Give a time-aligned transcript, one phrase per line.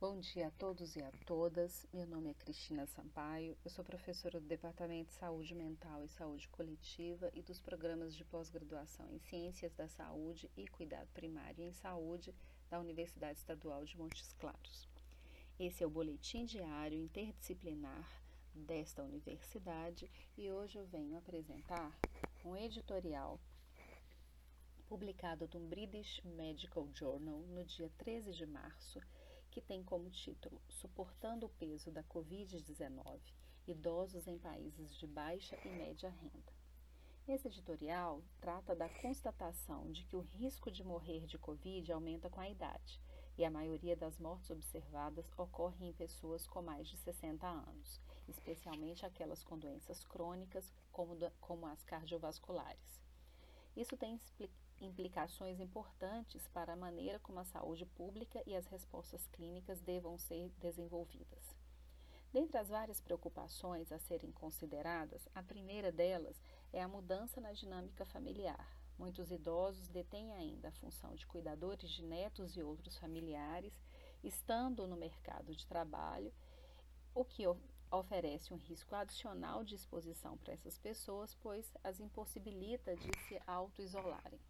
[0.00, 1.86] Bom dia a todos e a todas.
[1.92, 3.54] Meu nome é Cristina Sampaio.
[3.62, 8.24] Eu sou professora do Departamento de Saúde Mental e Saúde Coletiva e dos programas de
[8.24, 12.34] pós-graduação em Ciências da Saúde e Cuidado Primário em Saúde
[12.70, 14.88] da Universidade Estadual de Montes Claros.
[15.58, 18.08] Esse é o boletim diário interdisciplinar
[18.54, 21.94] desta universidade e hoje eu venho apresentar
[22.42, 23.38] um editorial
[24.88, 28.98] publicado no British Medical Journal no dia 13 de março
[29.50, 33.20] que tem como título Suportando o peso da Covid-19:
[33.66, 36.52] Idosos em países de baixa e média renda.
[37.26, 42.40] Esse editorial trata da constatação de que o risco de morrer de Covid aumenta com
[42.40, 43.00] a idade,
[43.36, 49.06] e a maioria das mortes observadas ocorre em pessoas com mais de 60 anos, especialmente
[49.06, 53.00] aquelas com doenças crônicas, como, como as cardiovasculares.
[53.76, 54.18] Isso tem
[54.80, 60.50] implicações importantes para a maneira como a saúde pública e as respostas clínicas devam ser
[60.58, 61.56] desenvolvidas.
[62.32, 66.40] Dentre as várias preocupações a serem consideradas, a primeira delas
[66.72, 68.76] é a mudança na dinâmica familiar.
[68.96, 73.72] Muitos idosos detêm ainda a função de cuidadores de netos e outros familiares,
[74.22, 76.32] estando no mercado de trabalho,
[77.14, 77.44] o que
[77.90, 84.40] oferece um risco adicional de exposição para essas pessoas, pois as impossibilita de se auto-isolarem.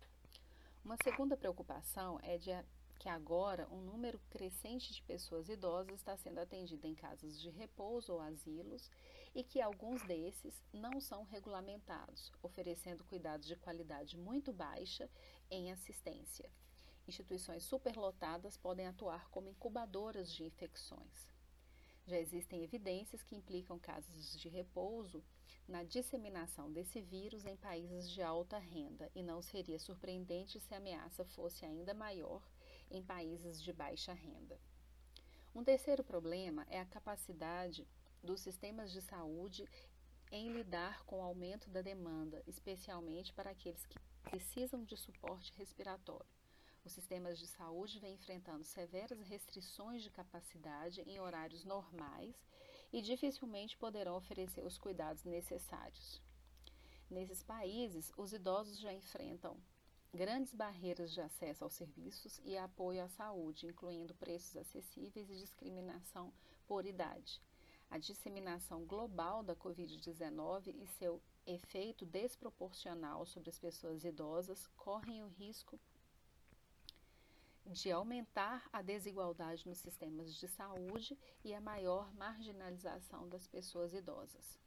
[0.84, 2.50] Uma segunda preocupação é de
[2.98, 8.12] que agora um número crescente de pessoas idosas está sendo atendida em casas de repouso
[8.12, 8.90] ou asilos
[9.34, 15.08] e que alguns desses não são regulamentados, oferecendo cuidados de qualidade muito baixa
[15.50, 16.50] em assistência.
[17.06, 21.28] Instituições superlotadas podem atuar como incubadoras de infecções.
[22.06, 25.22] Já existem evidências que implicam casos de repouso
[25.70, 30.78] na disseminação desse vírus em países de alta renda e não seria surpreendente se a
[30.78, 32.42] ameaça fosse ainda maior
[32.90, 34.58] em países de baixa renda.
[35.54, 37.86] Um terceiro problema é a capacidade
[38.20, 39.64] dos sistemas de saúde
[40.32, 46.26] em lidar com o aumento da demanda, especialmente para aqueles que precisam de suporte respiratório.
[46.84, 52.34] Os sistemas de saúde vêm enfrentando severas restrições de capacidade em horários normais
[52.92, 56.20] e dificilmente poderão oferecer os cuidados necessários.
[57.08, 59.56] Nesses países, os idosos já enfrentam
[60.12, 66.32] grandes barreiras de acesso aos serviços e apoio à saúde, incluindo preços acessíveis e discriminação
[66.66, 67.40] por idade.
[67.90, 75.28] A disseminação global da Covid-19 e seu efeito desproporcional sobre as pessoas idosas correm o
[75.28, 75.78] risco
[77.70, 84.58] de aumentar a desigualdade nos sistemas de saúde e a maior marginalização das pessoas idosas.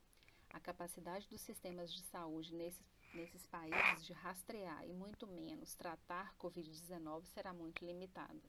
[0.49, 2.81] A capacidade dos sistemas de saúde nesses,
[3.13, 8.41] nesses países de rastrear e muito menos tratar Covid-19 será muito limitada.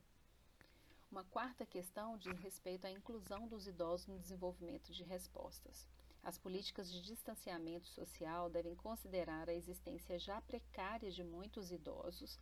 [1.11, 5.85] Uma quarta questão diz respeito à inclusão dos idosos no desenvolvimento de respostas.
[6.23, 12.39] As políticas de distanciamento social devem considerar a existência já precária de muitos idosos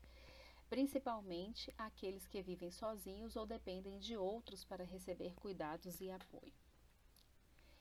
[0.70, 6.54] principalmente aqueles que vivem sozinhos ou dependem de outros para receber cuidados e apoio.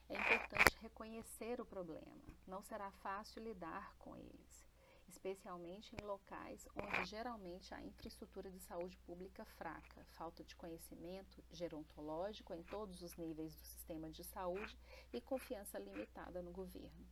[0.09, 4.67] É importante reconhecer o problema, não será fácil lidar com eles,
[5.07, 12.53] especialmente em locais onde geralmente há infraestrutura de saúde pública fraca, falta de conhecimento gerontológico
[12.53, 14.77] em todos os níveis do sistema de saúde
[15.11, 17.07] e confiança limitada no governo.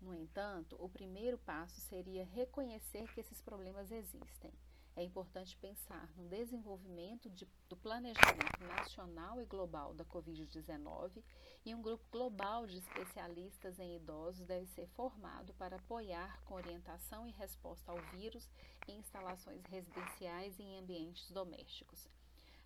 [0.00, 4.52] No entanto, o primeiro passo seria reconhecer que esses problemas existem
[4.96, 11.22] é importante pensar no desenvolvimento de, do planejamento nacional e global da Covid-19
[11.66, 17.26] e um grupo global de especialistas em idosos deve ser formado para apoiar com orientação
[17.26, 18.48] e resposta ao vírus
[18.88, 22.08] em instalações residenciais e em ambientes domésticos.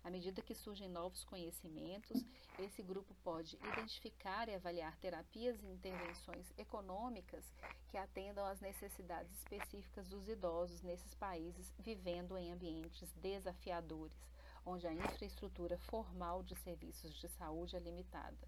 [0.03, 2.25] À medida que surgem novos conhecimentos,
[2.57, 7.45] esse grupo pode identificar e avaliar terapias e intervenções econômicas
[7.87, 14.17] que atendam às necessidades específicas dos idosos nesses países vivendo em ambientes desafiadores,
[14.65, 18.47] onde a infraestrutura formal de serviços de saúde é limitada.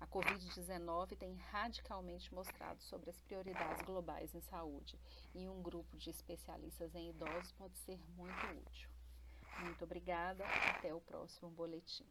[0.00, 4.96] A Covid-19 tem radicalmente mostrado sobre as prioridades globais em saúde
[5.34, 8.97] e um grupo de especialistas em idosos pode ser muito útil.
[9.58, 12.06] Muito obrigada, até o próximo boletim.